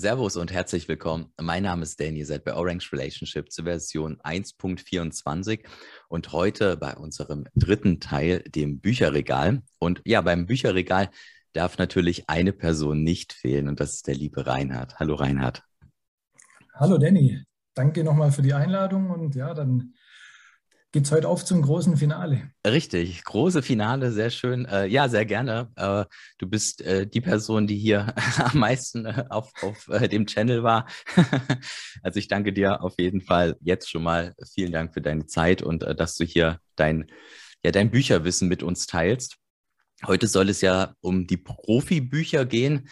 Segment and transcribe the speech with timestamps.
[0.00, 1.30] Servus und herzlich willkommen.
[1.38, 5.60] Mein Name ist Danny, ihr seid bei Orange Relationship zur Version 1.24
[6.08, 9.60] und heute bei unserem dritten Teil, dem Bücherregal.
[9.78, 11.10] Und ja, beim Bücherregal
[11.52, 14.98] darf natürlich eine Person nicht fehlen und das ist der liebe Reinhard.
[14.98, 15.62] Hallo Reinhard.
[16.72, 19.92] Hallo Danny, danke nochmal für die Einladung und ja, dann
[20.92, 22.50] geht es heute auf zum großen Finale.
[22.66, 24.64] Richtig, große Finale, sehr schön.
[24.64, 25.70] Äh, ja, sehr gerne.
[25.76, 26.04] Äh,
[26.38, 30.62] du bist äh, die Person, die hier am meisten äh, auf, auf äh, dem Channel
[30.62, 30.88] war.
[32.02, 34.34] also ich danke dir auf jeden Fall jetzt schon mal.
[34.54, 37.10] Vielen Dank für deine Zeit und äh, dass du hier dein,
[37.64, 39.36] ja, dein Bücherwissen mit uns teilst.
[40.06, 42.88] Heute soll es ja um die Profibücher gehen.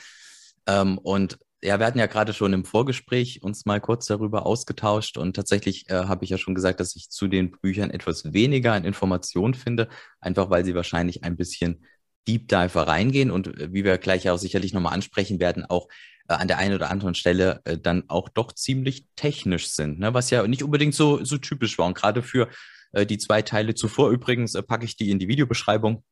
[0.67, 5.19] Ähm, und ja, wir hatten ja gerade schon im Vorgespräch uns mal kurz darüber ausgetauscht
[5.19, 8.75] und tatsächlich äh, habe ich ja schon gesagt, dass ich zu den Büchern etwas weniger
[8.75, 9.89] an Informationen finde,
[10.21, 11.85] einfach weil sie wahrscheinlich ein bisschen
[12.29, 15.89] Deep Dive reingehen und äh, wie wir gleich auch sicherlich nochmal ansprechen werden, auch
[16.29, 20.15] äh, an der einen oder anderen Stelle äh, dann auch doch ziemlich technisch sind, ne?
[20.15, 21.87] was ja nicht unbedingt so, so typisch war.
[21.87, 22.49] Und gerade für
[22.93, 26.05] äh, die zwei Teile zuvor übrigens äh, packe ich die in die Videobeschreibung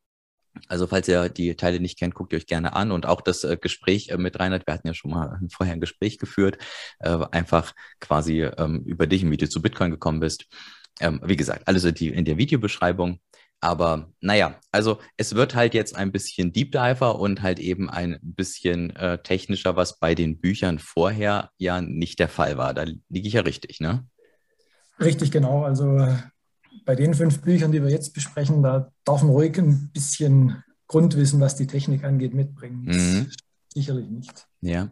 [0.69, 3.45] also falls ihr die Teile nicht kennt, guckt ihr euch gerne an und auch das
[3.45, 6.59] äh, Gespräch äh, mit Reinhard, wir hatten ja schon mal vorher ein Gespräch geführt,
[7.01, 10.47] äh, einfach quasi ähm, über dich, wie du zu Bitcoin gekommen bist.
[11.01, 13.21] Ähm, wie gesagt, alles in der Videobeschreibung.
[13.61, 18.19] Aber naja, also es wird halt jetzt ein bisschen Deep Diver und halt eben ein
[18.23, 22.75] bisschen äh, technischer, was bei den Büchern vorher ja nicht der Fall war.
[22.75, 24.07] Da liege ich ja richtig, ne?
[25.01, 25.65] Richtig, genau.
[25.65, 25.99] Also
[26.87, 31.41] bei den fünf Büchern, die wir jetzt besprechen, da darf man ruhig ein bisschen Grundwissen,
[31.41, 32.84] was die Technik angeht, mitbringen.
[32.84, 33.31] Mhm.
[33.75, 34.47] Sicherlich nicht.
[34.62, 34.91] Ja,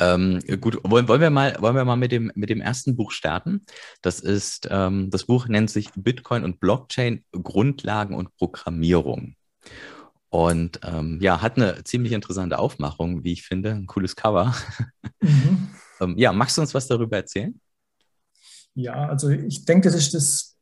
[0.00, 0.78] ähm, gut.
[0.82, 3.64] Wollen, wollen, wir mal, wollen wir mal mit dem, mit dem ersten Buch starten?
[4.02, 9.36] Das ist, ähm, das Buch nennt sich Bitcoin und Blockchain Grundlagen und Programmierung.
[10.30, 13.70] Und ähm, ja, hat eine ziemlich interessante Aufmachung, wie ich finde.
[13.70, 14.54] Ein cooles Cover.
[15.20, 15.68] Mhm.
[16.00, 17.60] Ähm, ja, magst du uns was darüber erzählen?
[18.74, 20.56] Ja, also ich denke, das ist das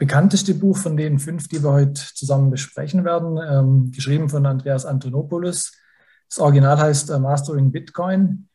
[0.00, 4.86] bekannteste Buch von den fünf, die wir heute zusammen besprechen werden, ähm, geschrieben von Andreas
[4.86, 5.72] Antonopoulos.
[6.28, 8.48] Das Original heißt äh, Mastering Bitcoin,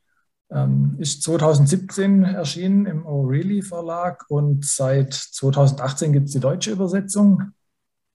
[0.49, 7.51] ähm, ist 2017 erschienen im O'Reilly Verlag und seit 2018 gibt es die deutsche Übersetzung.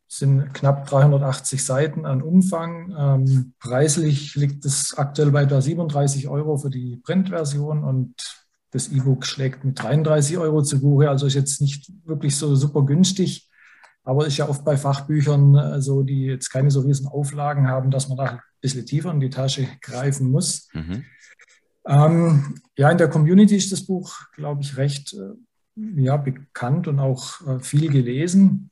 [0.08, 2.92] Es sind knapp 380 Seiten an Umfang.
[2.98, 8.39] Ähm, preislich liegt es aktuell bei etwa 37 Euro für die Printversion und
[8.70, 12.84] das E-Book schlägt mit 33 Euro zu Buche, also ist jetzt nicht wirklich so super
[12.84, 13.48] günstig.
[14.02, 17.90] Aber ist ja oft bei Fachbüchern äh, so, die jetzt keine so riesen Auflagen haben,
[17.90, 20.68] dass man da ein bisschen tiefer in die Tasche greifen muss.
[20.72, 21.04] Mhm.
[21.86, 26.98] Ähm, ja, in der Community ist das Buch, glaube ich, recht äh, ja, bekannt und
[26.98, 28.70] auch äh, viel gelesen.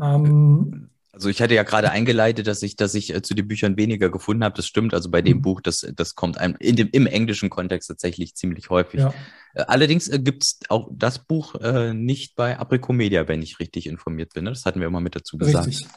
[0.00, 3.76] Ähm, also ich hatte ja gerade eingeleitet, dass ich, dass ich äh, zu den Büchern
[3.76, 4.54] weniger gefunden habe.
[4.54, 4.94] Das stimmt.
[4.94, 5.42] Also bei dem mhm.
[5.42, 9.00] Buch, das, das kommt einem in dem, im englischen Kontext tatsächlich ziemlich häufig.
[9.00, 9.12] Ja.
[9.54, 13.86] Äh, allerdings äh, gibt es auch das Buch äh, nicht bei Apricomedia, wenn ich richtig
[13.86, 14.44] informiert bin.
[14.44, 14.50] Ne?
[14.50, 15.66] Das hatten wir immer mit dazu gesagt.
[15.66, 15.88] Richtig.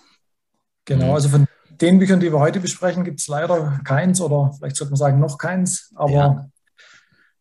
[0.86, 1.14] Genau, mhm.
[1.14, 4.92] also von den Büchern, die wir heute besprechen, gibt es leider keins oder vielleicht sollte
[4.92, 5.92] man sagen noch keins.
[5.96, 6.50] Aber ja,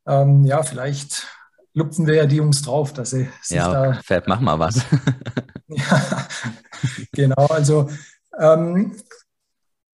[0.06, 1.26] ähm, ja vielleicht
[1.72, 4.00] lupfen wir ja die Jungs drauf, dass sie sich ja, da.
[4.04, 4.84] Fab, mach mal was.
[5.68, 6.26] ja,
[7.20, 7.88] genau, also
[8.38, 8.96] ähm,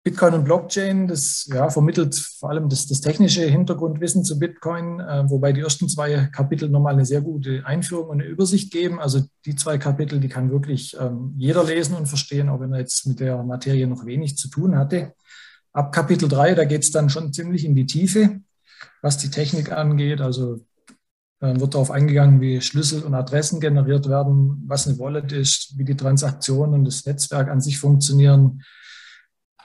[0.05, 5.25] Bitcoin und Blockchain, das ja, vermittelt vor allem das, das technische Hintergrundwissen zu Bitcoin, äh,
[5.31, 9.01] wobei die ersten zwei Kapitel nochmal eine sehr gute Einführung und eine Übersicht geben.
[9.01, 12.81] Also die zwei Kapitel, die kann wirklich ähm, jeder lesen und verstehen, auch wenn er
[12.81, 15.15] jetzt mit der Materie noch wenig zu tun hatte.
[15.73, 18.41] Ab Kapitel 3, da geht es dann schon ziemlich in die Tiefe,
[19.01, 20.21] was die Technik angeht.
[20.21, 20.61] Also
[21.41, 25.85] dann wird darauf eingegangen, wie Schlüssel und Adressen generiert werden, was eine Wallet ist, wie
[25.85, 28.63] die Transaktionen und das Netzwerk an sich funktionieren,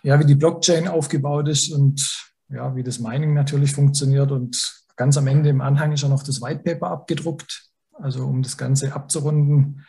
[0.03, 4.31] ja, wie die Blockchain aufgebaut ist und ja, wie das Mining natürlich funktioniert.
[4.31, 8.41] Und ganz am Ende im Anhang ist ja noch das White Paper abgedruckt, also um
[8.41, 9.85] das Ganze abzurunden.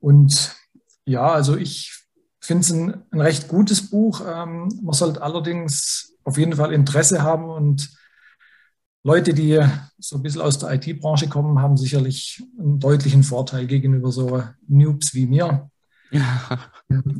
[0.00, 0.56] Und
[1.04, 1.92] ja, also ich
[2.40, 4.22] finde es ein, ein, recht gutes Buch.
[4.26, 7.90] Ähm, man sollte allerdings auf jeden Fall Interesse haben und
[9.06, 9.60] Leute, die
[9.98, 15.14] so ein bisschen aus der IT-Branche kommen, haben sicherlich einen deutlichen Vorteil gegenüber so Noobs
[15.14, 15.70] wie mir.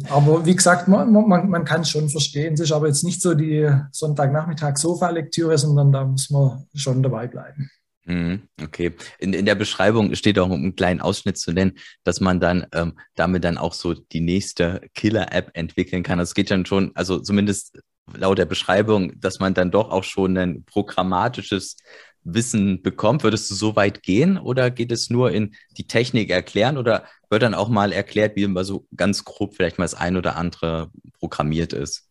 [0.08, 2.54] Aber wie gesagt, man, man, man kann es schon verstehen.
[2.54, 7.26] Es ist aber jetzt nicht so die Sonntagnachmittag Sofa-Lektüre, sondern da muss man schon dabei
[7.26, 7.70] bleiben.
[8.06, 8.92] Mhm, okay.
[9.18, 11.72] In, in der Beschreibung steht auch, um einen kleinen Ausschnitt zu nennen,
[12.02, 16.18] dass man dann ähm, damit dann auch so die nächste Killer-App entwickeln kann.
[16.18, 17.78] Also es geht dann schon, also zumindest
[18.12, 21.76] laut der Beschreibung, dass man dann doch auch schon ein programmatisches
[22.24, 23.22] Wissen bekommt.
[23.22, 27.42] Würdest du so weit gehen oder geht es nur in die Technik erklären oder wird
[27.42, 30.90] dann auch mal erklärt, wie man so ganz grob vielleicht mal das ein oder andere
[31.18, 32.08] programmiert ist?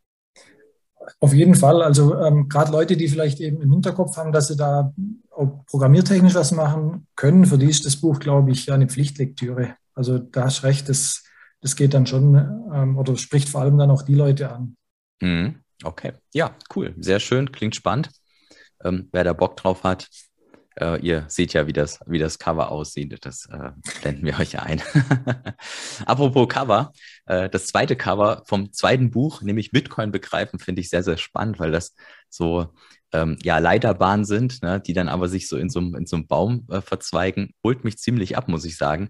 [1.19, 1.81] Auf jeden Fall.
[1.81, 4.93] Also ähm, gerade Leute, die vielleicht eben im Hinterkopf haben, dass sie da
[5.31, 9.75] auch programmiertechnisch was machen können, für die ist das Buch, glaube ich, ja eine Pflichtlektüre.
[9.95, 11.23] Also da hast recht, das,
[11.61, 12.35] das geht dann schon
[12.73, 14.77] ähm, oder spricht vor allem dann auch die Leute an.
[15.21, 15.62] Mhm.
[15.83, 18.09] Okay, ja, cool, sehr schön, klingt spannend.
[18.83, 20.07] Ähm, wer da Bock drauf hat,
[20.79, 23.25] äh, ihr seht ja, wie das, wie das Cover aussieht.
[23.25, 23.71] Das äh,
[24.01, 24.81] blenden wir euch ein.
[26.05, 26.91] Apropos Cover,
[27.25, 31.59] äh, das zweite Cover vom zweiten Buch, nämlich Bitcoin begreifen, finde ich sehr, sehr spannend,
[31.59, 31.95] weil das
[32.29, 32.73] so
[33.11, 36.27] ähm, ja, Leiterbahnen sind, ne, die dann aber sich so in so, in so einem
[36.27, 37.53] Baum äh, verzweigen.
[37.63, 39.09] Holt mich ziemlich ab, muss ich sagen.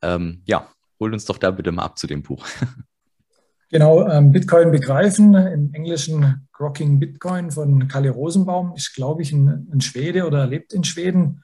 [0.00, 2.46] Ähm, ja, holt uns doch da bitte mal ab zu dem Buch.
[3.72, 9.66] Genau, ähm, Bitcoin begreifen, im Englischen Grocking Bitcoin von Kalle Rosenbaum, ist, glaube ich, ein,
[9.72, 11.42] ein Schwede oder lebt in Schweden.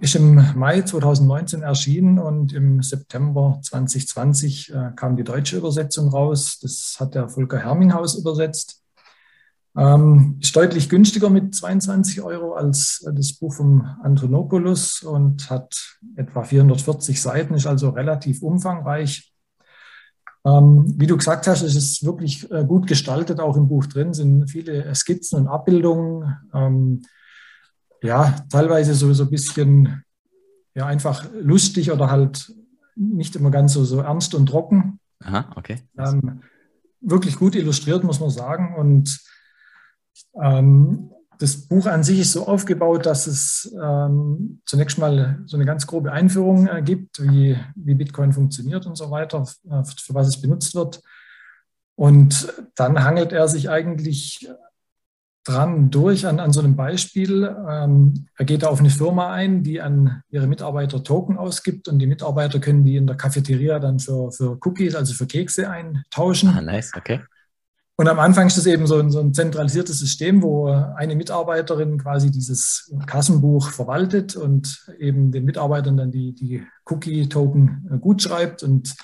[0.00, 6.60] Ist im Mai 2019 erschienen und im September 2020 äh, kam die deutsche Übersetzung raus.
[6.62, 8.82] Das hat der Volker Herminghaus übersetzt.
[9.76, 16.42] Ähm, ist deutlich günstiger mit 22 Euro als das Buch vom Antonopoulos und hat etwa
[16.42, 19.30] 440 Seiten, ist also relativ umfangreich.
[20.48, 24.14] Ähm, wie du gesagt hast, es ist wirklich äh, gut gestaltet, auch im Buch drin
[24.14, 26.36] sind viele Skizzen und Abbildungen.
[26.54, 27.02] Ähm,
[28.02, 30.04] ja, teilweise so, so ein bisschen
[30.74, 32.52] ja, einfach lustig oder halt
[32.94, 35.00] nicht immer ganz so, so ernst und trocken.
[35.24, 35.82] Aha, okay.
[35.98, 36.42] Ähm,
[37.00, 38.76] wirklich gut illustriert, muss man sagen.
[38.76, 39.20] Und
[40.40, 45.64] ähm, das Buch an sich ist so aufgebaut, dass es ähm, zunächst mal so eine
[45.64, 50.28] ganz grobe Einführung äh, gibt, wie, wie Bitcoin funktioniert und so weiter, äh, für was
[50.28, 51.00] es benutzt wird.
[51.94, 54.48] Und dann hangelt er sich eigentlich
[55.44, 57.56] dran durch an, an so einem Beispiel.
[57.68, 62.06] Ähm, er geht auf eine Firma ein, die an ihre Mitarbeiter Token ausgibt und die
[62.06, 66.50] Mitarbeiter können die in der Cafeteria dann für, für Cookies, also für Kekse eintauschen.
[66.50, 67.20] Ah, nice, okay.
[68.00, 71.98] Und am Anfang ist das eben so ein, so ein, zentralisiertes System, wo eine Mitarbeiterin
[71.98, 78.62] quasi dieses Kassenbuch verwaltet und eben den Mitarbeitern dann die, die Cookie-Token äh, gut schreibt.
[78.62, 78.94] Und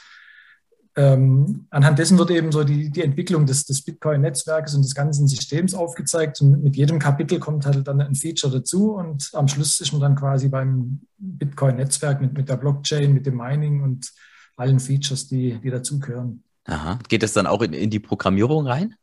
[0.94, 5.26] ähm, anhand dessen wird eben so die, die Entwicklung des, des Bitcoin-Netzwerkes und des ganzen
[5.26, 6.40] Systems aufgezeigt.
[6.40, 8.92] Und mit jedem Kapitel kommt halt dann ein Feature dazu.
[8.92, 13.38] Und am Schluss ist man dann quasi beim Bitcoin-Netzwerk mit, mit der Blockchain, mit dem
[13.38, 14.12] Mining und
[14.56, 16.44] allen Features, die, die dazugehören.
[16.66, 16.98] Aha.
[17.08, 18.94] Geht es dann auch in, in die Programmierung rein?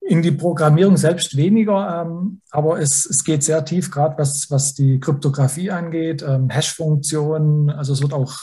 [0.00, 4.74] In die Programmierung selbst weniger, ähm, aber es, es geht sehr tief, gerade was, was
[4.74, 7.70] die Kryptographie angeht, ähm, Hash-Funktionen.
[7.70, 8.34] Also es wird auch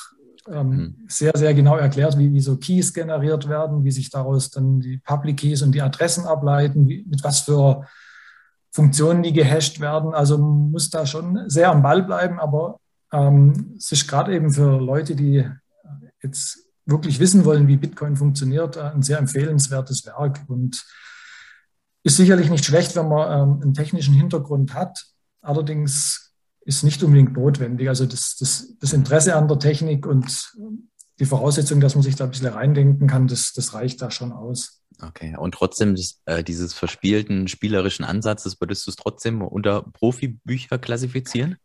[0.49, 0.95] ähm, mhm.
[1.07, 4.99] sehr, sehr genau erklärt, wie, wie so Keys generiert werden, wie sich daraus dann die
[4.99, 7.85] Public Keys und die Adressen ableiten, wie, mit was für
[8.71, 10.13] Funktionen die gehasht werden.
[10.13, 12.79] Also muss da schon sehr am Ball bleiben, aber
[13.11, 15.49] ähm, es ist gerade eben für Leute, die
[16.21, 20.85] jetzt wirklich wissen wollen, wie Bitcoin funktioniert, äh, ein sehr empfehlenswertes Werk und
[22.03, 25.05] ist sicherlich nicht schlecht, wenn man ähm, einen technischen Hintergrund hat.
[25.41, 27.89] Allerdings ist nicht unbedingt notwendig.
[27.89, 30.53] Also das, das, das Interesse an der Technik und
[31.19, 34.31] die Voraussetzung, dass man sich da ein bisschen reindenken kann, das, das reicht da schon
[34.31, 34.81] aus.
[35.01, 40.77] Okay, und trotzdem das, äh, dieses verspielten spielerischen Ansatzes, würdest du es trotzdem unter Profibücher
[40.77, 41.57] klassifizieren?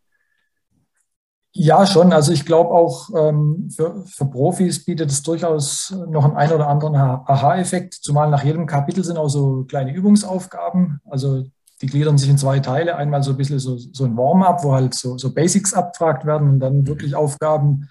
[1.55, 2.13] Ja, schon.
[2.13, 6.67] Also ich glaube auch ähm, für, für Profis bietet es durchaus noch einen ein oder
[6.67, 11.01] anderen Aha-Effekt, zumal nach jedem Kapitel sind auch so kleine Übungsaufgaben.
[11.05, 11.45] Also
[11.83, 12.97] die gliedern sich in zwei Teile.
[12.97, 16.49] Einmal so ein bisschen so, so ein Warm-up, wo halt so, so Basics abgefragt werden
[16.49, 17.89] und dann wirklich Aufgaben,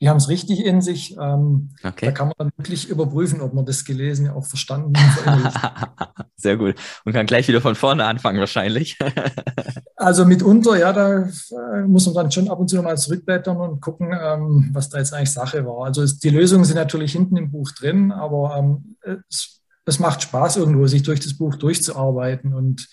[0.00, 1.16] die haben es richtig in sich.
[1.20, 2.06] Ähm, okay.
[2.06, 6.24] Da kann man wirklich überprüfen, ob man das Gelesene auch verstanden hat.
[6.36, 6.76] Sehr gut.
[7.04, 8.98] Und kann gleich wieder von vorne anfangen wahrscheinlich.
[9.96, 13.82] also mitunter, ja, da äh, muss man dann schon ab und zu mal zurückblättern und
[13.82, 15.84] gucken, ähm, was da jetzt eigentlich Sache war.
[15.84, 18.96] Also es, die Lösungen sind natürlich hinten im Buch drin, aber ähm,
[19.28, 22.54] es, es macht Spaß irgendwo, sich durch das Buch durchzuarbeiten.
[22.54, 22.88] Und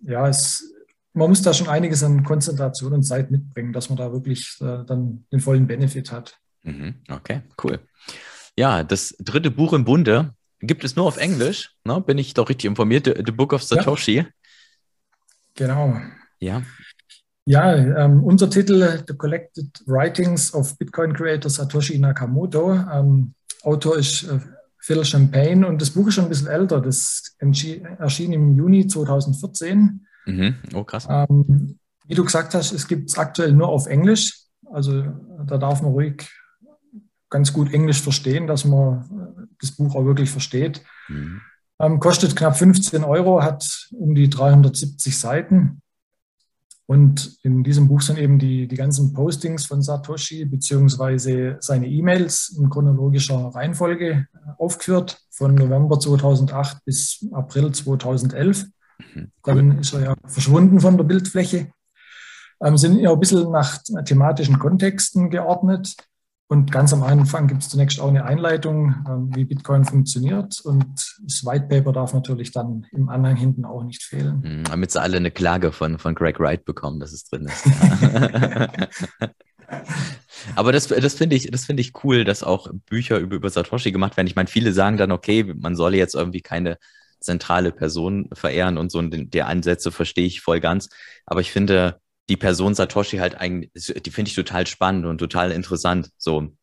[0.00, 0.71] ja, es,
[1.14, 4.84] man muss da schon einiges an Konzentration und Zeit mitbringen, dass man da wirklich äh,
[4.86, 6.38] dann den vollen Benefit hat.
[6.62, 7.80] Mhm, okay, cool.
[8.56, 11.74] Ja, das dritte Buch im Bunde gibt es nur auf Englisch.
[11.84, 12.00] Ne?
[12.00, 13.06] Bin ich doch richtig informiert?
[13.06, 14.16] The, The Book of Satoshi.
[14.16, 14.26] Ja.
[15.54, 16.00] Genau.
[16.38, 16.62] Ja.
[17.44, 22.72] Ja, ähm, Untertitel The Collected Writings of Bitcoin Creator Satoshi Nakamoto.
[22.72, 24.38] Ähm, Autor ist äh,
[24.78, 26.80] Phil Champagne und das Buch ist schon ein bisschen älter.
[26.80, 30.06] Das erschien im Juni 2014.
[30.26, 30.56] Mhm.
[30.74, 31.06] Oh, krass.
[31.08, 34.38] Ähm, wie du gesagt hast, es gibt es aktuell nur auf Englisch.
[34.70, 35.02] Also
[35.46, 36.28] da darf man ruhig
[37.30, 40.82] ganz gut Englisch verstehen, dass man äh, das Buch auch wirklich versteht.
[41.08, 41.40] Mhm.
[41.80, 45.82] Ähm, kostet knapp 15 Euro, hat um die 370 Seiten.
[46.86, 52.56] Und in diesem Buch sind eben die, die ganzen Postings von Satoshi beziehungsweise seine E-Mails
[52.58, 54.26] in chronologischer Reihenfolge äh,
[54.58, 58.66] aufgeführt, von November 2008 bis April 2011.
[59.14, 59.54] Mhm, cool.
[59.54, 61.68] Dann ist er ja verschwunden von der Bildfläche.
[62.62, 65.94] Ähm, sind ja ein bisschen nach thematischen Kontexten geordnet.
[66.48, 70.60] Und ganz am Anfang gibt es zunächst auch eine Einleitung, ähm, wie Bitcoin funktioniert.
[70.60, 74.42] Und das White Paper darf natürlich dann im Anhang hinten auch nicht fehlen.
[74.42, 77.66] Hm, damit sie alle eine Klage von, von Greg Wright bekommen, dass es drin ist.
[77.66, 78.68] Ja.
[80.56, 84.16] Aber das, das finde ich, das ich cool, dass auch Bücher über, über Satoshi gemacht
[84.16, 84.26] werden.
[84.26, 86.76] Ich meine, viele sagen dann, okay, man solle jetzt irgendwie keine
[87.22, 90.88] zentrale Person verehren und so, und die Ansätze verstehe ich voll ganz.
[91.26, 93.70] Aber ich finde, die Person Satoshi halt eigentlich,
[94.02, 96.10] die finde ich total spannend und total interessant.
[96.18, 96.54] So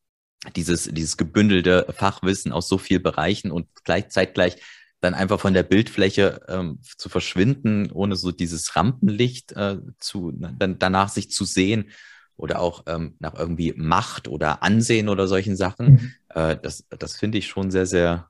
[0.55, 4.61] dieses, dieses gebündelte Fachwissen aus so vielen Bereichen und gleichzeitig
[5.01, 10.77] dann einfach von der Bildfläche ähm, zu verschwinden, ohne so dieses Rampenlicht äh, zu, dann
[10.79, 11.89] danach sich zu sehen
[12.35, 15.91] oder auch ähm, nach irgendwie Macht oder Ansehen oder solchen Sachen.
[15.91, 16.13] Mhm.
[16.29, 18.28] Äh, das das finde ich schon sehr, sehr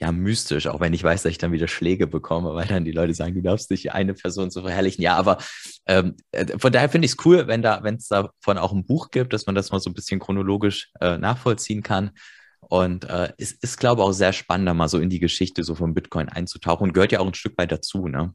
[0.00, 2.92] ja, mystisch, auch wenn ich weiß, dass ich dann wieder Schläge bekomme, weil dann die
[2.92, 5.02] Leute sagen, du darfst nicht eine Person so verherrlichen.
[5.02, 5.38] Ja, aber
[5.86, 8.86] ähm, äh, von daher finde ich es cool, wenn da, wenn es davon auch ein
[8.86, 12.12] Buch gibt, dass man das mal so ein bisschen chronologisch äh, nachvollziehen kann.
[12.60, 15.64] Und äh, es ist, glaube ich, auch sehr spannend, da mal so in die Geschichte
[15.64, 18.06] so von Bitcoin einzutauchen und gehört ja auch ein Stück weit dazu.
[18.06, 18.34] Ne?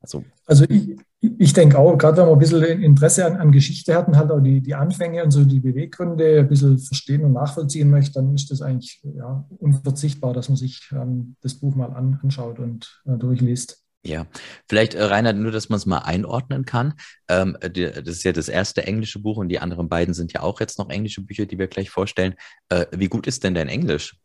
[0.00, 3.94] Also, also ich, ich denke auch, gerade wenn man ein bisschen Interesse an, an Geschichte
[3.94, 7.32] hat und halt auch die, die Anfänge und so die Beweggründe ein bisschen verstehen und
[7.32, 11.92] nachvollziehen möchte, dann ist das eigentlich ja, unverzichtbar, dass man sich ähm, das Buch mal
[11.92, 13.82] an, anschaut und äh, durchliest.
[14.06, 14.26] Ja,
[14.68, 16.94] vielleicht, äh, Reinhard, nur, dass man es mal einordnen kann.
[17.28, 20.42] Ähm, die, das ist ja das erste englische Buch und die anderen beiden sind ja
[20.42, 22.34] auch jetzt noch englische Bücher, die wir gleich vorstellen.
[22.68, 24.16] Äh, wie gut ist denn dein Englisch?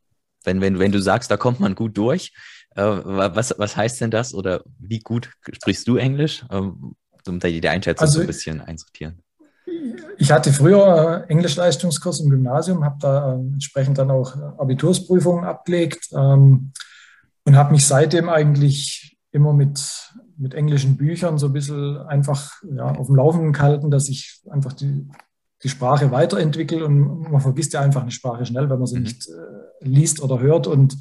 [0.43, 4.11] Wenn, wenn, wenn du sagst, da kommt man gut durch, äh, was, was heißt denn
[4.11, 6.95] das oder wie gut sprichst du Englisch, ähm,
[7.27, 9.21] um da die Einschätzung also, so ein bisschen einsortieren?
[10.17, 16.71] Ich hatte früher Englischleistungskurs im Gymnasium, habe da äh, entsprechend dann auch Abitursprüfungen abgelegt ähm,
[17.45, 19.81] und habe mich seitdem eigentlich immer mit,
[20.37, 24.73] mit englischen Büchern so ein bisschen einfach ja, auf dem Laufenden gehalten, dass ich einfach
[24.73, 25.07] die,
[25.63, 29.03] die Sprache weiterentwickle und man vergisst ja einfach eine Sprache schnell, wenn man sie mhm.
[29.03, 30.97] nicht äh, liest oder hört und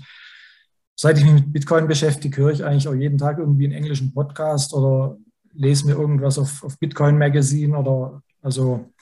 [0.94, 4.12] seit ich mich mit Bitcoin beschäftige, höre ich eigentlich auch jeden Tag irgendwie einen englischen
[4.12, 5.16] Podcast oder
[5.52, 8.92] lese mir irgendwas auf, auf Bitcoin Magazine oder also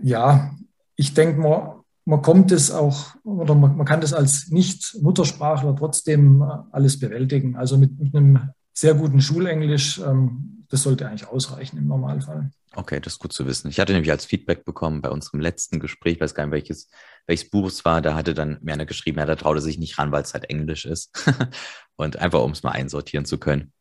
[0.00, 0.54] ja,
[0.96, 6.42] ich denke mal, man kommt es auch oder man, man kann das als Nicht-Muttersprachler trotzdem
[6.70, 7.56] alles bewältigen.
[7.56, 12.50] Also mit, mit einem sehr guten Schulenglisch, ähm, das sollte eigentlich ausreichen im Normalfall.
[12.74, 13.68] Okay, das ist gut zu wissen.
[13.68, 16.90] Ich hatte nämlich als Feedback bekommen bei unserem letzten Gespräch, weiß gar nicht, welches,
[17.26, 19.98] welches Buch es war, da hatte dann mir einer geschrieben, ja, da traute sich nicht
[19.98, 21.10] ran, weil es halt Englisch ist.
[21.96, 23.72] und einfach, um es mal einsortieren zu können.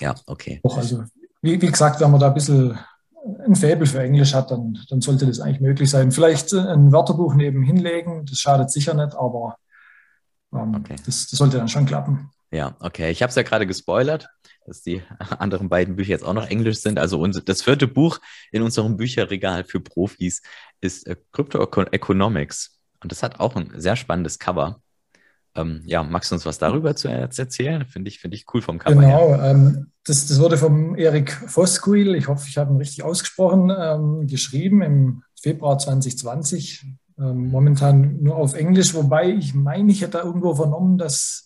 [0.00, 0.60] Ja, okay.
[0.64, 1.04] Auch also,
[1.40, 2.76] wie, wie gesagt, wenn man da ein bisschen
[3.46, 6.10] ein Faible für Englisch hat, dann, dann sollte das eigentlich möglich sein.
[6.10, 9.56] Vielleicht ein Wörterbuch nebenhin legen, das schadet sicher nicht, aber
[10.52, 10.96] ähm, okay.
[11.06, 12.30] das, das sollte dann schon klappen.
[12.54, 13.10] Ja, okay.
[13.10, 14.28] Ich habe es ja gerade gespoilert,
[14.64, 15.02] dass die
[15.38, 17.00] anderen beiden Bücher jetzt auch noch Englisch sind.
[17.00, 18.20] Also unser, das vierte Buch
[18.52, 20.40] in unserem Bücherregal für Profis
[20.80, 22.78] ist äh, Crypto Economics.
[23.02, 24.80] Und das hat auch ein sehr spannendes Cover.
[25.56, 27.86] Ähm, ja, magst du uns was darüber zu erzählen?
[27.86, 29.00] Finde ich, find ich cool vom Cover.
[29.00, 33.72] Genau, ähm, das, das wurde vom Erik Voskuil, ich hoffe, ich habe ihn richtig ausgesprochen,
[33.76, 36.86] ähm, geschrieben im Februar 2020.
[37.18, 41.43] Ähm, momentan nur auf Englisch, wobei ich meine, ich hätte da irgendwo vernommen, dass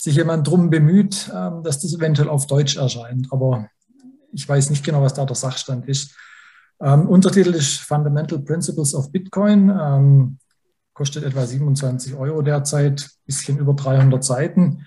[0.00, 3.28] sich jemand darum bemüht, ähm, dass das eventuell auf Deutsch erscheint.
[3.32, 3.68] Aber
[4.32, 6.14] ich weiß nicht genau, was da der Sachstand ist.
[6.80, 9.70] Ähm, Untertitel ist Fundamental Principles of Bitcoin.
[9.70, 10.38] Ähm,
[10.92, 14.86] kostet etwa 27 Euro derzeit, bisschen über 300 Seiten.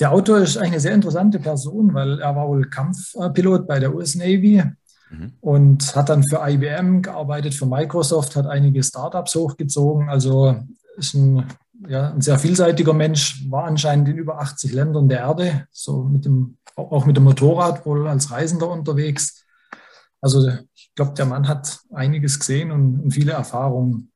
[0.00, 4.14] Der Autor ist eine sehr interessante Person, weil er war wohl Kampfpilot bei der US
[4.14, 4.62] Navy
[5.10, 5.32] mhm.
[5.40, 10.08] und hat dann für IBM gearbeitet, für Microsoft, hat einige Startups hochgezogen.
[10.08, 10.56] Also
[10.96, 11.44] ist ein
[11.88, 16.24] ja, ein sehr vielseitiger Mensch, war anscheinend in über 80 Ländern der Erde, so mit
[16.24, 19.44] dem, auch mit dem Motorrad wohl als Reisender unterwegs.
[20.20, 24.12] Also ich glaube, der Mann hat einiges gesehen und, und, viele Erfahrungen.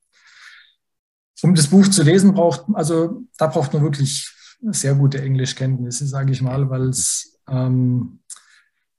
[1.42, 6.32] Um das Buch zu lesen, braucht, also da braucht man wirklich sehr gute Englischkenntnisse, sage
[6.32, 8.20] ich mal, weil es ähm,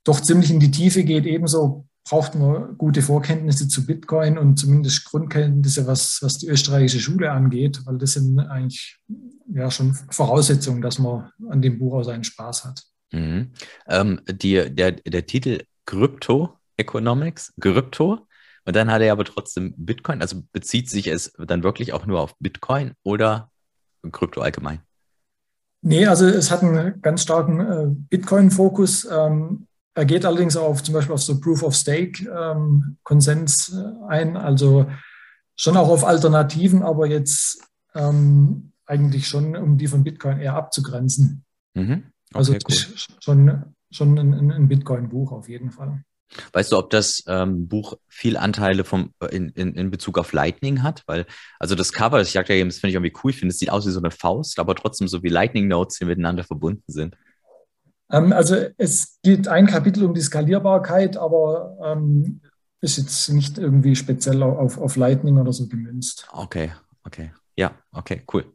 [0.03, 1.25] doch ziemlich in die Tiefe geht.
[1.25, 7.31] Ebenso braucht man gute Vorkenntnisse zu Bitcoin und zumindest Grundkenntnisse, was, was die österreichische Schule
[7.31, 8.99] angeht, weil das sind eigentlich
[9.53, 12.83] ja schon Voraussetzungen, dass man an dem Buch auch seinen Spaß hat.
[13.11, 13.51] Mhm.
[13.87, 18.27] Ähm, die, der, der Titel Crypto Economics, Krypto,
[18.65, 22.21] und dann hat er aber trotzdem Bitcoin, also bezieht sich es dann wirklich auch nur
[22.21, 23.51] auf Bitcoin oder
[24.11, 24.81] Krypto allgemein?
[25.81, 29.05] Nee, also es hat einen ganz starken äh, Bitcoin-Fokus.
[29.11, 34.07] Ähm, er geht allerdings auf zum Beispiel auf so Proof of Stake ähm, Konsens äh,
[34.07, 34.87] ein, also
[35.55, 41.45] schon auch auf Alternativen, aber jetzt ähm, eigentlich schon, um die von Bitcoin eher abzugrenzen.
[41.73, 42.03] Mhm.
[42.33, 43.17] Also okay, also cool.
[43.19, 46.03] schon, schon ein, ein Bitcoin-Buch auf jeden Fall.
[46.51, 50.33] Weißt du, ob das ähm, Buch viel Anteile vom, äh, in, in, in Bezug auf
[50.33, 51.03] Lightning hat?
[51.05, 51.25] Weil,
[51.59, 53.31] also das Cover, das jag das finde ich irgendwie cool.
[53.31, 55.99] Ich finde, es sieht aus wie so eine Faust, aber trotzdem so wie Lightning Notes,
[55.99, 57.15] die miteinander verbunden sind.
[58.13, 62.41] Ähm, also es geht ein Kapitel um die Skalierbarkeit, aber ähm,
[62.79, 66.27] ist jetzt nicht irgendwie speziell auf, auf Lightning oder so gemünzt.
[66.31, 66.71] Okay,
[67.03, 67.33] okay.
[67.55, 68.45] Ja, okay, cool.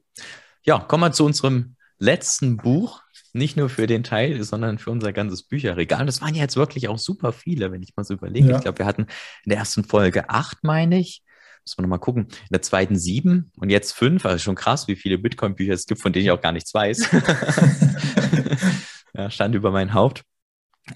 [0.62, 5.12] Ja, kommen wir zu unserem letzten Buch, nicht nur für den Teil, sondern für unser
[5.12, 6.00] ganzes Bücherregal.
[6.00, 8.50] Und das waren ja jetzt wirklich auch super viele, wenn ich mal so überlege.
[8.50, 8.56] Ja.
[8.56, 9.06] Ich glaube, wir hatten
[9.44, 11.22] in der ersten Folge acht, meine ich.
[11.64, 12.24] Müssen wir nochmal gucken.
[12.24, 14.24] In der zweiten sieben und jetzt fünf.
[14.24, 17.08] Also schon krass, wie viele Bitcoin-Bücher es gibt, von denen ich auch gar nichts weiß.
[19.18, 20.22] ja, stand über mein Haupt.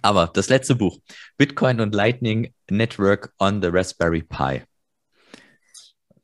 [0.01, 0.99] Aber das letzte Buch,
[1.37, 4.63] Bitcoin und Lightning Network on the Raspberry Pi.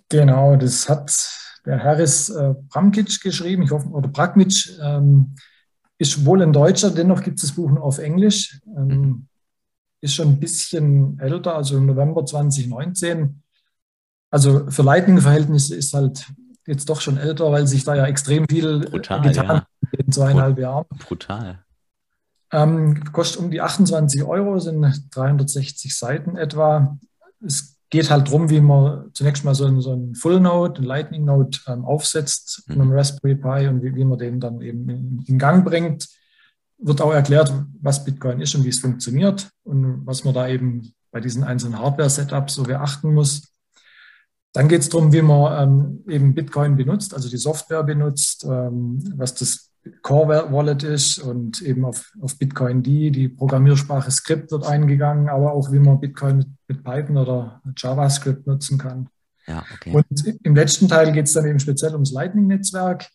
[0.08, 1.12] Genau, das hat
[1.66, 5.34] der Harris äh, Bramkic geschrieben, ich hoffe, oder Brakmic, ähm,
[5.98, 8.58] ist wohl ein Deutscher, dennoch gibt es das Buch nur auf Englisch.
[8.66, 9.26] Ähm, mhm.
[10.00, 13.42] ist schon ein bisschen älter, also im November 2019.
[14.30, 16.26] Also für Lightning-Verhältnisse ist halt
[16.66, 19.66] jetzt doch schon älter, weil sich da ja extrem viel Brutal, getan ja.
[19.98, 20.86] in zweieinhalb Jahren.
[21.00, 21.64] Brutal.
[22.52, 26.98] Ähm, kostet um die 28 Euro, sind 360 Seiten etwa.
[27.44, 30.84] Es geht halt darum, wie man zunächst mal so ein, so ein Full Node, ein
[30.84, 32.94] Lightning Node ähm, aufsetzt von einem mhm.
[32.94, 36.08] Raspberry Pi und wie, wie man den dann eben in, in, Gang bringt.
[36.78, 40.94] Wird auch erklärt, was Bitcoin ist und wie es funktioniert und was man da eben
[41.10, 43.52] bei diesen einzelnen Hardware-Setups so beachten muss.
[44.52, 49.02] Dann geht es darum, wie man ähm, eben Bitcoin benutzt, also die Software benutzt, ähm,
[49.16, 49.67] was das
[50.02, 55.52] Core Wallet ist und eben auf, auf Bitcoin D, die Programmiersprache Script wird eingegangen, aber
[55.52, 59.08] auch wie man Bitcoin mit, mit Python oder JavaScript nutzen kann.
[59.46, 59.94] Ja, okay.
[59.94, 63.08] Und im letzten Teil geht es dann eben speziell ums Lightning-Netzwerk,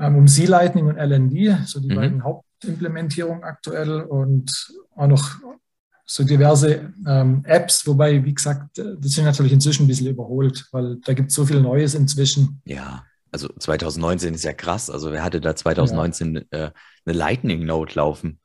[0.00, 1.94] ähm, um C-Lightning und LND, so die mhm.
[1.94, 5.36] beiden Hauptimplementierungen aktuell und auch noch
[6.04, 10.96] so diverse ähm, Apps, wobei, wie gesagt, das sind natürlich inzwischen ein bisschen überholt, weil
[10.96, 12.60] da gibt es so viel Neues inzwischen.
[12.64, 14.90] Ja also 2019 ist ja krass.
[14.90, 16.66] Also wer hatte da 2019 ja.
[16.66, 16.70] äh,
[17.04, 18.40] eine Lightning Note laufen?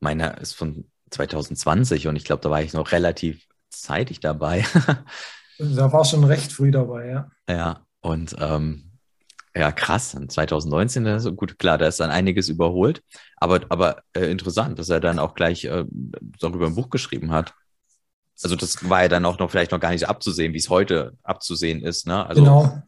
[0.00, 4.64] Meiner ist von 2020 und ich glaube, da war ich noch relativ zeitig dabei.
[5.58, 7.30] da war schon recht früh dabei, ja.
[7.48, 8.90] Ja, und ähm,
[9.56, 10.16] ja, krass.
[10.28, 13.02] 2019, also gut, klar, da ist dann einiges überholt.
[13.36, 15.84] Aber, aber äh, interessant, dass er dann auch gleich äh,
[16.40, 17.54] darüber ein Buch geschrieben hat.
[18.42, 21.16] Also das war ja dann auch noch vielleicht noch gar nicht abzusehen, wie es heute
[21.22, 22.08] abzusehen ist.
[22.08, 22.26] Ne?
[22.26, 22.82] Also, genau.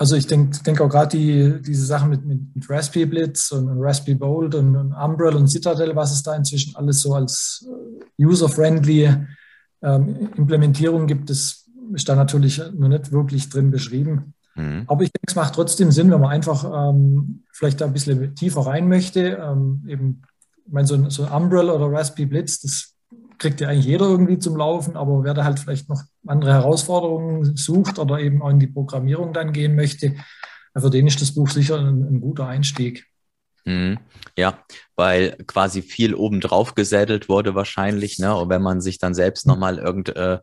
[0.00, 3.68] Also ich denke denk auch gerade die, diese Sachen mit, mit, mit Raspberry Blitz und,
[3.68, 7.68] und Raspberry Bolt und, und Umbrel und Citadel, was es da inzwischen alles so als
[7.68, 9.14] äh, user-friendly
[9.82, 14.32] ähm, Implementierung gibt, das ist da natürlich noch nicht wirklich drin beschrieben.
[14.54, 14.84] Mhm.
[14.86, 18.34] Aber ich denke, es macht trotzdem Sinn, wenn man einfach ähm, vielleicht da ein bisschen
[18.34, 19.38] tiefer rein möchte.
[19.38, 20.22] Ähm, eben,
[20.64, 22.94] ich meine, so, so Umbrel oder Raspberry Blitz, das
[23.40, 27.56] kriegt ja eigentlich jeder irgendwie zum Laufen, aber wer da halt vielleicht noch andere Herausforderungen
[27.56, 30.14] sucht oder eben auch in die Programmierung dann gehen möchte,
[30.76, 33.06] für den ist das Buch sicher ein, ein guter Einstieg.
[33.64, 33.98] Mhm.
[34.38, 38.34] Ja, weil quasi viel obendrauf gesättelt wurde wahrscheinlich, ne?
[38.34, 40.38] Und wenn man sich dann selbst nochmal irgend, äh,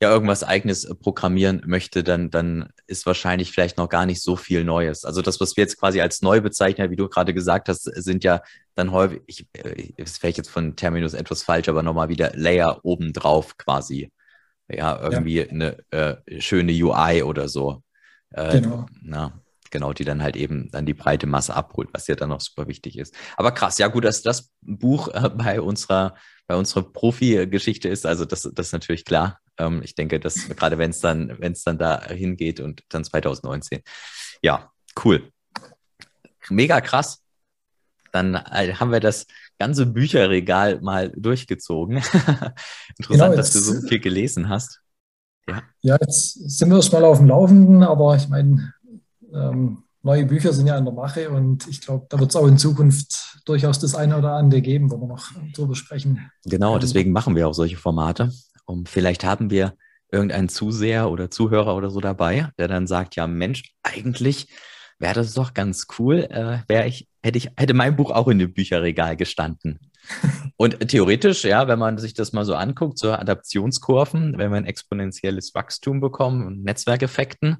[0.00, 4.64] ja, irgendwas eigenes programmieren möchte, dann, dann ist wahrscheinlich vielleicht noch gar nicht so viel
[4.64, 5.04] Neues.
[5.04, 8.24] Also das, was wir jetzt quasi als neu bezeichnen, wie du gerade gesagt hast, sind
[8.24, 8.42] ja
[8.74, 12.84] dann häufig, ich, äh, ist vielleicht jetzt von Terminus etwas falsch, aber nochmal wieder Layer
[12.84, 14.10] obendrauf quasi
[14.68, 15.48] ja, irgendwie ja.
[15.48, 17.82] eine äh, schöne UI oder so.
[18.30, 18.86] Äh, genau.
[19.02, 22.40] Na, genau, die dann halt eben dann die breite Masse abholt, was ja dann noch
[22.40, 23.14] super wichtig ist.
[23.36, 26.14] Aber krass, ja gut, dass das Buch äh, bei unserer,
[26.46, 29.40] bei unserer Profi-Geschichte ist, also das, das ist natürlich klar.
[29.58, 33.04] Ähm, ich denke, dass gerade wenn es dann, wenn es dann da hingeht und dann
[33.04, 33.82] 2019.
[34.42, 34.70] Ja,
[35.04, 35.30] cool.
[36.48, 37.21] Mega krass.
[38.12, 39.26] Dann äh, haben wir das
[39.58, 41.96] ganze Bücherregal mal durchgezogen.
[41.96, 42.52] Interessant,
[43.08, 44.80] genau, dass du so viel gelesen hast.
[45.48, 45.62] Ja.
[45.80, 48.72] ja, jetzt sind wir mal auf dem Laufenden, aber ich meine,
[49.34, 52.46] ähm, neue Bücher sind ja in der Mache und ich glaube, da wird es auch
[52.46, 56.30] in Zukunft durchaus das eine oder andere geben, wo wir noch drüber sprechen.
[56.44, 58.30] Genau, deswegen machen wir auch solche Formate.
[58.64, 59.74] Und vielleicht haben wir
[60.10, 64.48] irgendeinen Zuseher oder Zuhörer oder so dabei, der dann sagt, ja Mensch, eigentlich
[64.98, 68.38] wäre das doch ganz cool, äh, wäre ich, hätte ich, hätte mein Buch auch in
[68.38, 69.78] dem Bücherregal gestanden.
[70.56, 74.66] Und theoretisch, ja, wenn man sich das mal so anguckt, so Adaptionskurven, wenn wir ein
[74.66, 77.58] exponentielles Wachstum bekommen und Netzwerkeffekten,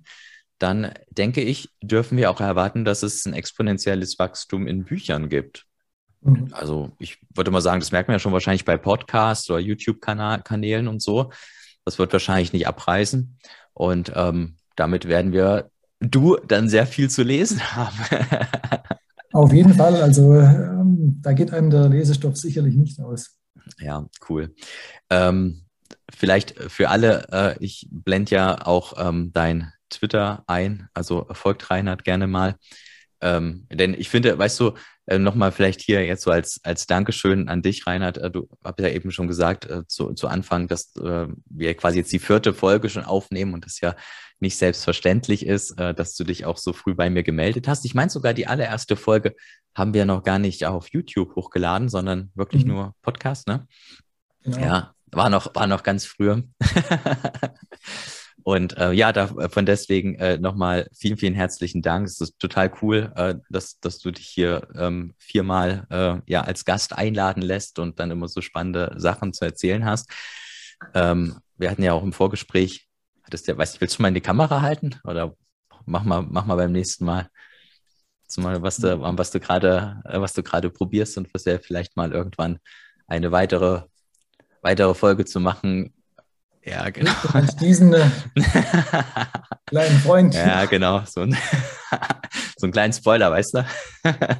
[0.58, 5.66] dann denke ich, dürfen wir auch erwarten, dass es ein exponentielles Wachstum in Büchern gibt.
[6.20, 6.48] Mhm.
[6.52, 10.86] Also ich würde mal sagen, das merkt man ja schon wahrscheinlich bei Podcasts oder YouTube-Kanälen
[10.86, 11.32] und so.
[11.84, 13.38] Das wird wahrscheinlich nicht abreißen.
[13.74, 17.96] Und ähm, damit werden wir du dann sehr viel zu lesen haben.
[19.32, 19.96] Auf jeden Fall.
[19.96, 23.38] Also ähm, da geht einem der Lesestoff sicherlich nicht aus.
[23.78, 24.54] Ja, cool.
[25.10, 25.62] Ähm,
[26.10, 32.04] vielleicht für alle, äh, ich blende ja auch ähm, dein Twitter ein, also folgt Reinhard
[32.04, 32.56] gerne mal.
[33.20, 34.72] Ähm, denn ich finde, weißt du,
[35.06, 38.18] äh, nochmal vielleicht hier jetzt so als, als Dankeschön an dich, Reinhard.
[38.18, 42.12] Äh, du hast ja eben schon gesagt äh, zu, zu Anfang, dass wir quasi jetzt
[42.12, 43.94] die vierte Folge schon aufnehmen und das ja
[44.40, 47.84] nicht selbstverständlich ist, dass du dich auch so früh bei mir gemeldet hast.
[47.84, 49.34] Ich meine sogar, die allererste Folge
[49.74, 52.72] haben wir noch gar nicht auf YouTube hochgeladen, sondern wirklich mhm.
[52.72, 53.66] nur Podcast, ne?
[54.42, 54.58] Genau.
[54.58, 56.42] Ja, war noch, war noch ganz früher.
[58.44, 62.06] Und äh, ja, davon deswegen äh, nochmal vielen, vielen herzlichen Dank.
[62.06, 66.64] Es ist total cool, äh, dass, dass du dich hier ähm, viermal äh, ja, als
[66.64, 70.10] Gast einladen lässt und dann immer so spannende Sachen zu erzählen hast.
[70.94, 72.88] Ähm, wir hatten ja auch im Vorgespräch,
[73.22, 74.96] hattest du, weißt du, willst du mal in die Kamera halten?
[75.04, 75.36] Oder
[75.86, 77.28] mach mal, mach mal beim nächsten Mal.
[78.38, 81.96] Mal, was du, was du gerade, äh, was du gerade probierst und was ja vielleicht
[81.98, 82.58] mal irgendwann
[83.06, 83.82] eine weitere,
[84.62, 85.92] weitere Folge zu machen,
[86.64, 87.10] ja, genau.
[87.60, 88.06] diesen äh,
[89.66, 90.34] kleinen Freund.
[90.34, 91.02] Ja, genau.
[91.06, 91.32] So ein,
[92.56, 93.66] so einen kleinen Spoiler, weißt du?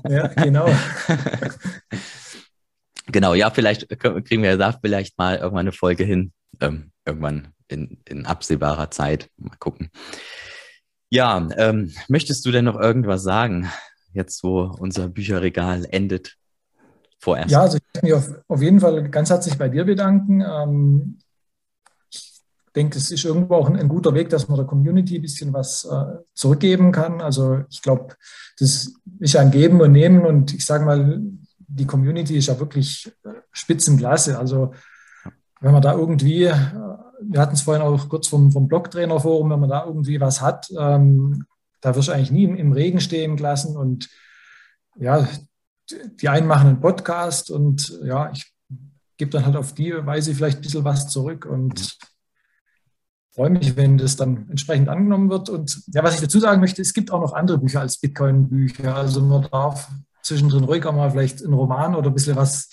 [0.08, 0.66] ja, genau.
[3.06, 6.32] genau, ja, vielleicht kriegen wir da vielleicht mal irgendwann eine Folge hin.
[6.60, 9.28] Ähm, irgendwann in, in absehbarer Zeit.
[9.36, 9.90] Mal gucken.
[11.10, 13.70] Ja, ähm, möchtest du denn noch irgendwas sagen,
[14.12, 16.36] jetzt wo unser Bücherregal endet?
[17.18, 17.50] Vorerst.
[17.50, 20.40] Ja, also ich möchte mich auf, auf jeden Fall ganz herzlich bei dir bedanken.
[20.40, 21.18] Ähm,
[22.72, 25.52] denke, es ist irgendwo auch ein, ein, guter Weg, dass man der Community ein bisschen
[25.52, 27.20] was äh, zurückgeben kann.
[27.20, 28.14] Also ich glaube,
[28.58, 31.20] das ist ein Geben und Nehmen und ich sage mal,
[31.58, 34.38] die Community ist ja wirklich äh, Spitzenklasse.
[34.38, 34.72] Also
[35.60, 36.54] wenn man da irgendwie, äh,
[37.20, 40.68] wir hatten es vorhin auch kurz vom, vom Blogtrainerforum, wenn man da irgendwie was hat,
[40.78, 41.44] ähm,
[41.80, 44.08] da wirst du eigentlich nie im, im Regen stehen gelassen und
[44.96, 45.28] ja,
[45.90, 48.52] die einen machen einen Podcast und ja, ich
[49.16, 51.98] gebe dann halt auf die Weise vielleicht ein bisschen was zurück und
[53.34, 55.48] freue mich, wenn das dann entsprechend angenommen wird.
[55.48, 58.94] Und ja, was ich dazu sagen möchte, es gibt auch noch andere Bücher als Bitcoin-Bücher.
[58.94, 59.88] Also man darf
[60.22, 62.68] zwischendrin ruhig auch mal vielleicht einen Roman oder ein bisschen was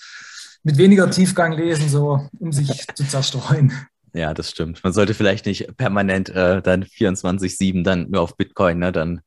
[0.62, 3.72] mit weniger Tiefgang lesen, so um sich zu zerstreuen.
[4.12, 4.82] Ja, das stimmt.
[4.82, 8.92] Man sollte vielleicht nicht permanent äh, dann 24-7 dann nur auf Bitcoin, ne?
[8.92, 9.20] Dann,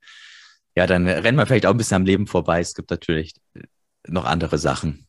[0.75, 2.59] ja, dann rennt man vielleicht auch ein bisschen am Leben vorbei.
[2.59, 3.33] Es gibt natürlich
[4.07, 5.07] noch andere Sachen.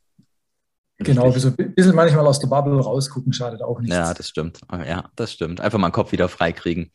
[1.05, 3.93] Genau, so ein bisschen manchmal aus der Bubble rausgucken schadet auch nicht.
[3.93, 4.61] Ja, das stimmt.
[4.73, 5.61] Ja, das stimmt.
[5.61, 6.91] Einfach mal den Kopf wieder freikriegen.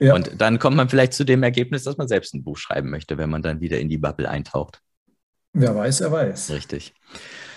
[0.00, 0.14] Ja.
[0.14, 3.18] Und dann kommt man vielleicht zu dem Ergebnis, dass man selbst ein Buch schreiben möchte,
[3.18, 4.80] wenn man dann wieder in die Bubble eintaucht.
[5.52, 6.50] Wer weiß, er weiß.
[6.50, 6.94] Richtig.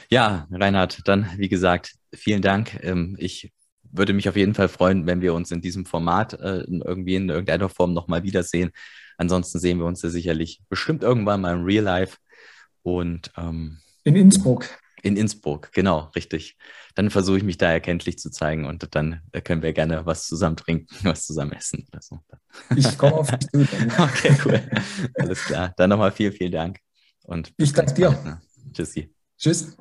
[0.10, 2.80] Ja, Reinhard, dann wie gesagt, vielen Dank.
[2.84, 6.64] Ähm, ich würde mich auf jeden Fall freuen, wenn wir uns in diesem Format äh,
[6.68, 8.72] irgendwie in irgendeiner Form nochmal wiedersehen.
[9.18, 12.18] Ansonsten sehen wir uns ja sicherlich bestimmt irgendwann mal im Real Life.
[12.84, 14.66] Und ähm, in Innsbruck.
[15.02, 16.58] In Innsbruck, genau, richtig.
[16.96, 20.58] Dann versuche ich mich da erkenntlich zu zeigen und dann können wir gerne was zusammen
[20.58, 22.20] trinken, was zusammen essen oder so.
[22.76, 23.62] Ich komme auf dich zu.
[23.98, 24.62] okay, cool.
[25.18, 25.74] Alles klar.
[25.78, 26.80] Dann nochmal vielen, vielen Dank.
[27.24, 28.12] Und ich danke dir.
[28.12, 28.42] Bald, ne?
[28.74, 29.14] Tschüssi.
[29.38, 29.76] Tschüss.